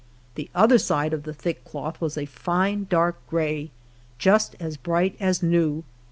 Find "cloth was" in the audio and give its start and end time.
1.63-2.17